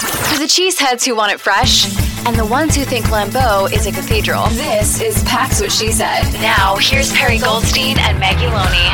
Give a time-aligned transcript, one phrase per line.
[0.00, 1.84] To the cheeseheads who want it fresh,
[2.26, 4.46] and the ones who think Lambeau is a cathedral.
[4.50, 6.22] This is Pax What She Said.
[6.40, 8.88] Now, here's Perri Goldstein and Maggie Loney.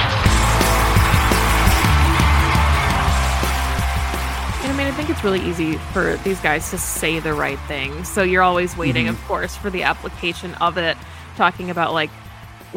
[4.64, 7.60] And I mean, I think it's really easy for these guys to say the right
[7.68, 8.02] thing.
[8.04, 9.14] So you're always waiting, Mm-hmm.
[9.14, 10.96] of course, for the application of it,
[11.36, 12.10] talking about like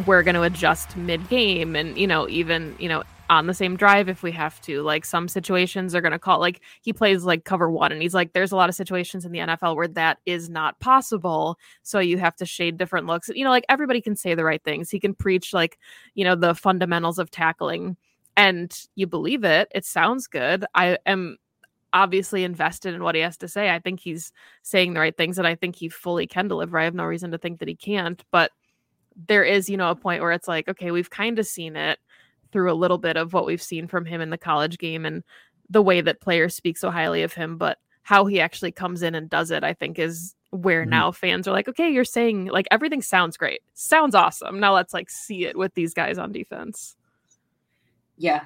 [0.05, 3.77] we're going to adjust mid game and, you know, even, you know, on the same
[3.77, 4.81] drive if we have to.
[4.81, 8.13] Like some situations are going to call, like he plays like cover one, and he's
[8.13, 11.57] like, there's a lot of situations in the NFL where that is not possible.
[11.83, 13.29] So you have to shade different looks.
[13.29, 14.89] You know, like everybody can say the right things.
[14.89, 15.77] He can preach like,
[16.15, 17.97] you know, the fundamentals of tackling,
[18.35, 19.67] and you believe it.
[19.75, 20.65] It sounds good.
[20.73, 21.37] I am
[21.93, 23.69] obviously invested in what he has to say.
[23.69, 24.31] I think he's
[24.63, 26.79] saying the right things, and I think he fully can deliver.
[26.79, 28.51] I have no reason to think that he can't, but
[29.27, 31.99] there is, you know, a point where it's like, okay, we've kind of seen it
[32.51, 35.23] through a little bit of what we've seen from him in the college game and
[35.69, 39.13] the way that players speak so highly of him, but how he actually comes in
[39.15, 40.89] and does it, I think is where Mm-hmm.
[40.89, 43.61] now fans are like, okay, you're saying like everything sounds great.
[43.75, 44.59] Sounds awesome.
[44.59, 46.95] Now let's like see it with these guys on defense.
[48.17, 48.45] Yeah.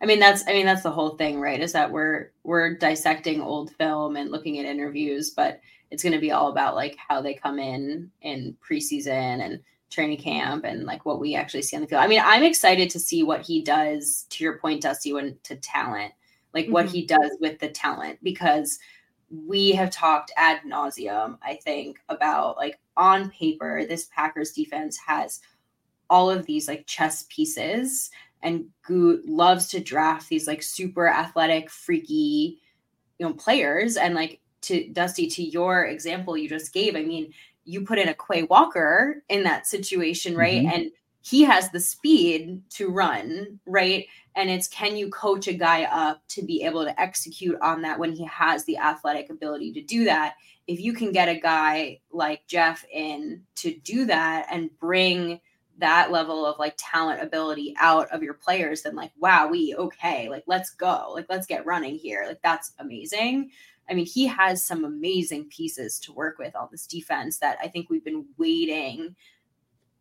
[0.00, 1.60] I mean that's I mean that's the whole thing, right?
[1.60, 5.60] Is that we're we're dissecting old film and looking at interviews, but
[5.90, 9.60] it's going to be all about like how they come in in preseason and
[9.90, 12.02] training camp and like what we actually see on the field.
[12.02, 15.56] I mean, I'm excited to see what he does to your point Dusty when to
[15.56, 16.12] talent.
[16.54, 16.92] Like what Mhm.
[16.92, 18.78] he does with the talent because
[19.30, 25.40] we have talked ad nauseum, I think, about like on paper, this Packers defense has
[26.10, 28.10] all of these like chess pieces
[28.42, 32.60] and Goot loves to draft these like super athletic, freaky,
[33.18, 33.96] you know, players.
[33.96, 37.32] And like to Dusty, to your example you just gave, I mean,
[37.68, 40.62] you put in a Quay Walker in that situation, right?
[40.62, 40.72] Mhm.
[40.72, 40.90] And
[41.20, 44.06] he has the speed to run, right?
[44.34, 47.98] And it's can you coach a guy up to be able to execute on that
[47.98, 50.36] when he has the athletic ability to do that?
[50.66, 55.40] If you can get a guy like Jeff in to do that and bring
[55.76, 60.28] that level of like talent ability out of your players then like wow we okay
[60.28, 63.48] like let's go like let's get running here like that's amazing
[63.90, 67.68] i mean he has some amazing pieces to work with on this defense that i
[67.68, 69.14] think we've been waiting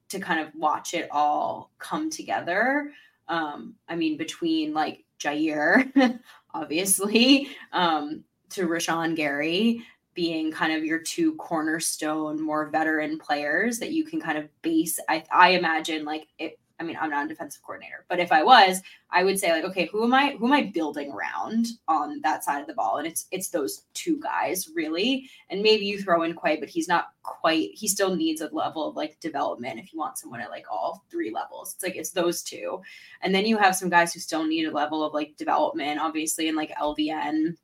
[0.10, 2.92] to kind of watch it all come together
[3.28, 6.20] um i mean between like Jaire
[6.54, 9.84] obviously um to Rashan Gary
[10.18, 15.00] being kind of your two cornerstone, more veteran players that you can kind of base.
[15.08, 16.60] I, I imagine like it.
[16.80, 19.64] I mean, I'm not a defensive coordinator, but if I was, I would say like,
[19.64, 20.36] okay, who am I?
[20.38, 22.98] Who am I building around on that side of the ball?
[22.98, 25.30] And it's it's those two guys really.
[25.50, 27.70] And maybe you throw in Quay, but he's not quite.
[27.74, 31.04] He still needs a level of like development if you want someone at like all
[31.10, 31.74] three levels.
[31.74, 32.82] It's like it's those two,
[33.22, 36.48] and then you have some guys who still need a level of like development, obviously,
[36.48, 37.56] in like LVN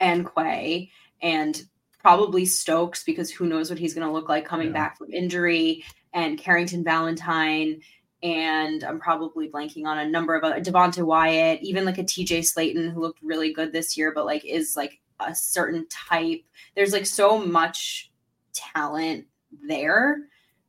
[0.00, 0.90] and Quay
[1.22, 1.62] and
[1.98, 4.72] probably Stokes because who knows what he's going to look like coming Yeah.
[4.72, 7.80] back from injury and Carrington Valentine
[8.22, 12.40] and I'm probably blanking on a number of other Devonte Wyatt, even like a TJ
[12.40, 16.42] Slaton who looked really good this year, but like is like a certain type.
[16.74, 18.10] There's like so much
[18.52, 19.26] talent
[19.66, 20.22] there.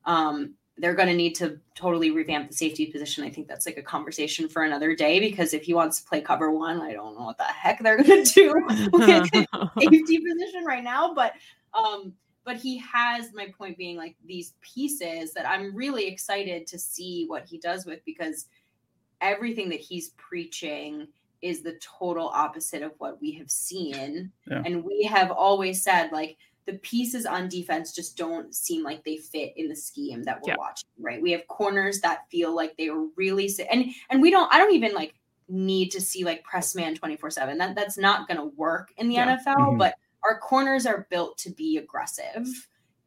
[0.06, 3.24] Um, they're going to need to totally revamp the safety position.
[3.24, 6.22] I think that's like a conversation for another day because if he wants to play
[6.22, 10.18] cover one, I don't know what the heck they're going to do with the safety
[10.18, 11.14] position right now.
[11.14, 11.34] But
[11.74, 16.80] um, but he has my point being like these pieces that I'm really excited to
[16.80, 18.48] see what he does with because
[19.22, 21.08] everything that he's preaching
[21.42, 24.32] is the total opposite of what we have seen.
[24.50, 24.62] Yeah.
[24.66, 29.18] And we have always said, like, the pieces on defense just don't seem like they
[29.18, 30.58] fit in the scheme that we're yeah.
[30.58, 31.22] watching, right?
[31.22, 34.74] We have corners that feel like they were really and and we don't I don't
[34.74, 35.16] even like
[35.50, 37.58] need to see like press man 24/7.
[37.58, 39.38] That that's not going to work in the yeah.
[39.38, 39.78] NFL, mm-hmm.
[39.78, 42.48] but our corners are built to be aggressive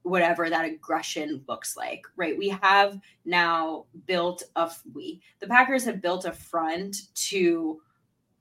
[0.05, 2.37] whatever that aggression looks like, right?
[2.37, 7.81] We have now built a we the Packers have built a front to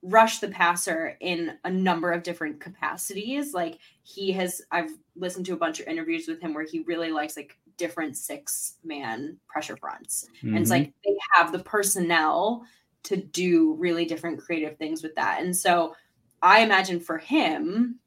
[0.04, 3.54] rush the passer in a number of different capacities.
[3.54, 7.12] Like he has I've listened to a bunch of interviews with him where he really
[7.12, 10.28] likes like different six man pressure fronts.
[10.38, 10.50] Mm-hmm.
[10.50, 11.12] And it's like mm-hmm.
[11.14, 12.66] they have the personnel
[13.04, 15.42] to do really different creative things with that.
[15.42, 15.96] And so
[16.42, 18.00] I imagine for him,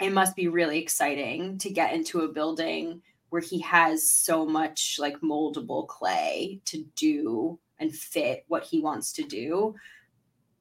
[0.00, 4.96] it must be really exciting to get into a building where he has so much
[4.98, 9.74] like moldable clay to do and fit what he wants to do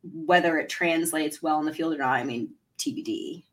[0.04, 3.44] whether it translates well in the field or not i mean tbd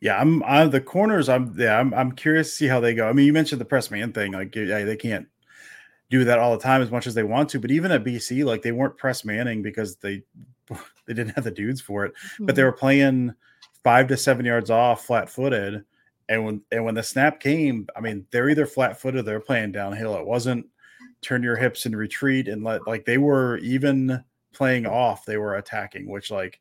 [0.00, 3.08] yeah i'm on the corners i'm yeah I'm, I'm curious to see how they go
[3.08, 5.26] i mean you mentioned the press man thing like yeah, they can't
[6.10, 8.44] do that all the time as much as they want to but even at bc
[8.44, 10.22] like they weren't press manning because they
[11.06, 12.46] they didn't have the dudes for it mm-hmm.
[12.46, 12.66] but they mm-hmm.
[12.66, 13.34] were playing
[13.84, 15.84] five to seven yards off, flat footed.
[16.28, 19.72] And when and when the snap came, I mean, they're either flat footed, they're playing
[19.72, 20.16] downhill.
[20.16, 20.66] It wasn't
[21.20, 24.22] turn your hips and retreat and let like they were even
[24.52, 26.60] playing off, they were attacking, which like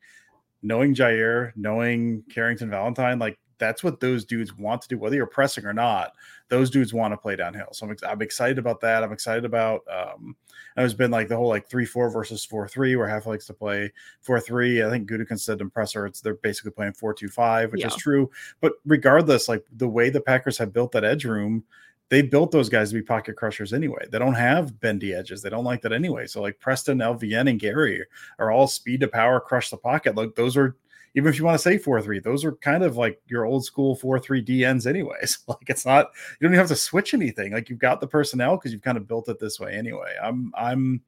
[0.61, 5.25] knowing Jaire, knowing Carrington Valentine, like that's what those dudes want to do, whether you're
[5.25, 6.13] pressing or not.
[6.49, 7.69] Those dudes want to play downhill.
[7.71, 9.03] So I'm, I'm excited about that.
[9.03, 9.83] I'm excited about.
[9.91, 10.35] Um,
[10.75, 13.53] there's been like the whole like three four versus four three, where half likes to
[13.53, 14.83] play four three.
[14.83, 17.87] I think Gutekunst said in presser, it's they're basically playing four two five, which yeah.
[17.87, 18.29] is true.
[18.61, 21.63] But regardless, like the way the Packers have built that edge room,
[22.09, 24.05] they built those guys to be pocket crushers anyway.
[24.09, 25.41] They don't have bendy edges.
[25.41, 26.27] They don't like that anyway.
[26.27, 28.05] So like Preston, LVN, and Gary
[28.39, 30.15] are all speed to power, crush the pocket.
[30.15, 30.75] Like those are
[31.17, 33.97] even if you want to say 4-3 those are kind of like your old school
[33.97, 35.39] 4-3 dns anyways.
[35.47, 37.53] Like it's not you don't even have to switch anything.
[37.53, 40.13] Like you've got the personnel because you've kind of built it this way anyway.
[40.21, 41.01] I'm i'm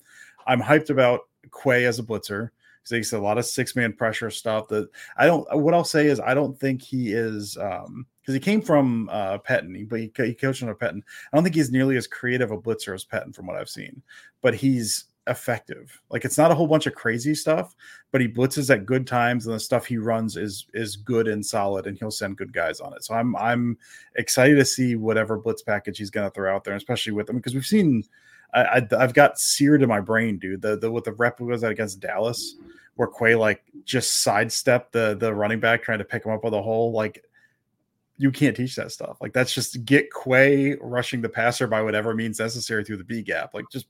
[0.48, 1.22] i'm hyped about
[1.52, 2.50] quay as a blitzer.
[2.80, 6.08] Because he's a lot of six man pressure stuff that i don't what i'll say
[6.08, 10.12] is i don't think he is um because he came from uh Pettine, but he,
[10.16, 11.04] he coached under Pettine.
[11.32, 14.02] I don't think he's nearly as creative a blitzer as Pettine from what I've seen,
[14.42, 16.02] but he's effective.
[16.10, 17.76] Like it's not a whole bunch of crazy stuff,
[18.12, 21.46] but he blitzes at good times and the stuff he runs is is good and
[21.46, 23.04] solid and he'll send good guys on it.
[23.04, 23.78] So I'm I'm
[24.16, 27.38] excited to see whatever blitz package he's going to throw out there, especially with them
[27.38, 28.04] because we've seen
[28.54, 30.62] I, I have got seared in my brain, dude.
[30.62, 32.56] The the what the rep was that against Dallas
[32.96, 36.54] where Quay like just sidestepped the the running back trying to pick him up with
[36.54, 37.24] a hole like
[38.18, 39.18] you can't teach that stuff.
[39.22, 43.22] Like that's just get Quay rushing the passer by whatever means necessary through the B
[43.22, 43.54] gap.
[43.54, 43.88] Like just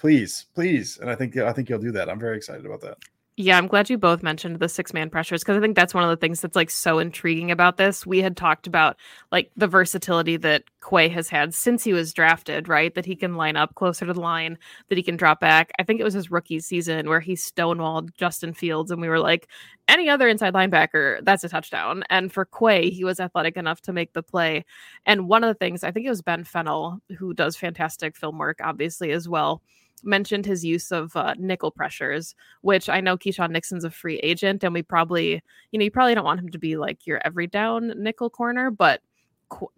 [0.00, 0.98] please, please.
[0.98, 2.08] And I think I think you'll do that.
[2.08, 2.98] I'm very excited about that.
[3.36, 6.04] Yeah, I'm glad you both mentioned the six man pressures because I think that's one
[6.04, 8.04] of the things that's like so intriguing about this.
[8.04, 8.98] We had talked about
[9.32, 12.94] like the versatility that Quay has had since he was drafted, right?
[12.94, 14.58] That he can line up closer to the line,
[14.88, 15.70] that he can drop back.
[15.78, 19.20] I think it was his rookie season where he stonewalled Justin Fields, and we were
[19.20, 19.48] like,
[19.88, 22.04] any other inside linebacker, that's a touchdown.
[22.10, 24.66] And for Quay, he was athletic enough to make the play.
[25.06, 28.36] And one of the things I think it was Ben Fennell, who does fantastic film
[28.36, 29.62] work, obviously, as well
[30.02, 34.64] mentioned his use of uh, nickel pressures, which I know Keisean Nixon's a free agent,
[34.64, 35.42] and we probably,
[35.72, 38.70] you know, you probably don't want him to be like your every down nickel corner,
[38.70, 39.02] but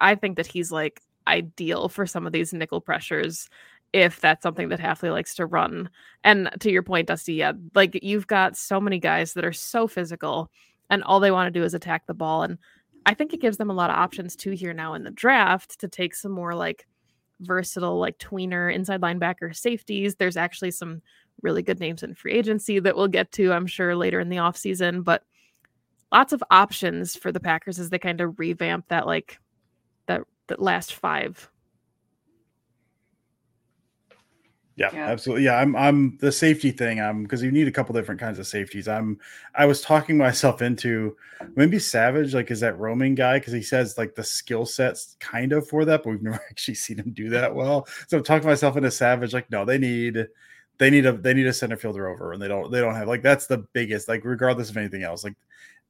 [0.00, 3.48] I think that he's like ideal for some of these nickel pressures
[3.92, 5.90] if that's something that Hafley likes to run.
[6.24, 9.86] And to your point, Dusty, yeah, like you've got so many guys that are so
[9.86, 10.50] physical
[10.88, 12.42] and all they want to do is attack the ball.
[12.42, 12.58] And
[13.04, 15.78] I think it gives them a lot of options too here now in the draft
[15.80, 16.86] to take some more like
[17.42, 20.16] versatile like tweener inside linebacker safeties.
[20.16, 21.02] There's actually some
[21.42, 24.36] really good names in free agency that we'll get to, I'm sure, later in the
[24.36, 25.04] offseason.
[25.04, 25.24] But
[26.10, 29.38] lots of options for the Packers as they kind of revamp that like
[30.06, 31.50] that that last five
[34.76, 35.44] Yeah, yeah, absolutely.
[35.44, 36.98] Yeah, I'm I'm the safety thing.
[36.98, 38.88] Um, I'm because you need a couple different kinds of safeties.
[38.88, 39.18] I'm
[39.54, 41.16] I was talking myself into
[41.54, 43.38] maybe Savage, like is that roaming guy?
[43.38, 46.74] Because he says like the skill sets kind of for that, but we've never actually
[46.74, 47.86] seen him do that well.
[48.08, 50.26] So I'm talking myself into Savage, like, no, they need
[50.78, 53.08] they need a they need a center fielder over, and they don't they don't have
[53.08, 55.36] like that's the biggest, like regardless of anything else, like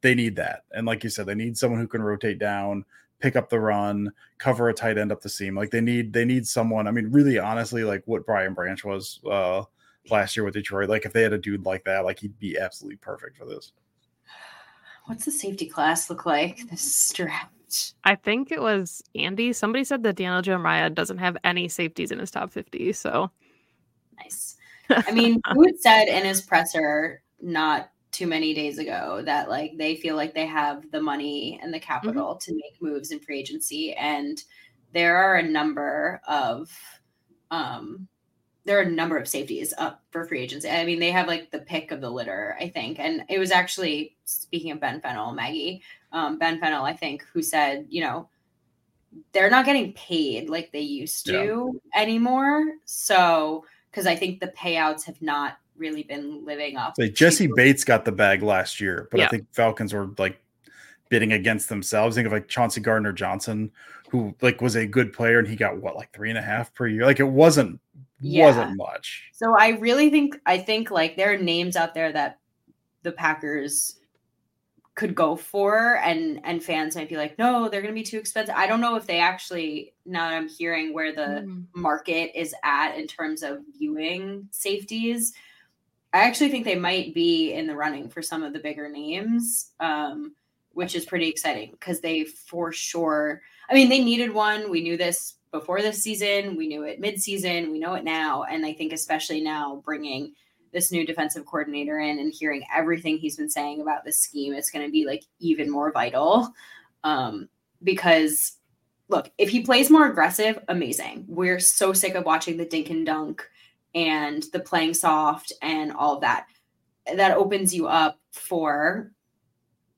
[0.02, 0.64] they need that.
[0.72, 2.84] And like you said, they need someone who can rotate down,
[3.20, 5.56] pick up the run, cover a tight end up the seam.
[5.56, 6.86] Like they need they need someone.
[6.86, 9.62] I mean, really honestly, like what Brian Branch was uh
[10.10, 10.90] last year with Detroit.
[10.90, 13.72] Like if they had a dude like that, like he'd be absolutely perfect for this.
[15.06, 17.94] What's the safety class look like this draft?
[18.04, 19.52] I think it was Andy.
[19.52, 22.92] Somebody said that Daniel Jeremiah doesn't have any safeties in his top 50.
[22.92, 23.30] So
[24.18, 24.56] nice.
[24.90, 29.96] I mean, Goot said in his presser not too many days ago that like they
[29.96, 32.14] feel like they have the money and the Mm-hmm.
[32.14, 34.42] capital to make moves in free agency and
[34.92, 36.70] there are a number of
[37.50, 38.08] um
[38.64, 40.70] there are a number of safeties up for free agency.
[40.70, 43.00] I mean, they have like the pick of the litter, I think.
[43.00, 47.42] And it was actually speaking of Ben Fennell, Maggie, um, Ben Fennell, I think, who
[47.42, 48.28] said, you know,
[49.32, 52.64] they're not getting paid like they used to anymore.
[52.84, 56.94] So, because I think the payouts have not really been living up.
[56.96, 60.40] Like Jessie to- Bates got the bag last year, but I think Falcons were like
[61.10, 62.16] bidding against themselves.
[62.16, 63.70] Think of like Chauncey Gardner Johnson,
[64.10, 66.72] who like was a good player and he got what like three and a half
[66.72, 67.04] per year.
[67.04, 67.78] Like it wasn't
[68.20, 68.46] Yeah.
[68.46, 69.28] wasn't much.
[69.34, 72.38] So I really think I think like there are names out there that
[73.02, 73.98] the Packers
[74.94, 78.18] could go for and and fans might be like no they're going to be too
[78.18, 78.54] expensive.
[78.54, 81.64] I don't know if they actually now that I'm hearing where the Mm.
[81.74, 85.32] market is at in terms of viewing safeties.
[86.12, 89.72] I actually think they might be in the running for some of the bigger names,
[89.80, 90.34] um,
[90.72, 93.40] which is pretty exciting because they for sure.
[93.70, 94.70] I mean, they needed one.
[94.70, 96.56] We knew this before this season.
[96.56, 97.70] We knew it mid-season.
[97.70, 100.34] We know it now, and I think especially now bringing
[100.72, 104.70] this new defensive coordinator in and hearing everything he's been saying about this scheme, it's
[104.70, 106.52] going to be like even more vital.
[107.04, 107.48] Um,
[107.82, 108.56] because
[109.08, 111.26] look, if he plays more aggressive, amazing.
[111.28, 113.46] We're so sick of watching the dink and dunk
[113.94, 116.46] and the playing soft and all that.
[117.14, 119.12] That opens you up for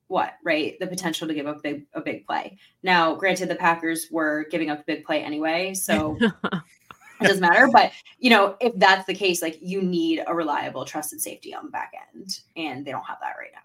[0.07, 0.79] what, right?
[0.79, 2.57] The potential to give up big, a big play.
[2.83, 7.67] Now, granted, the Packers were giving up a big play anyway, so it doesn't matter.
[7.71, 11.65] But you know, if that's the case, like you need a reliable, trusted safety on
[11.65, 13.61] the back end, and they don't have that right now.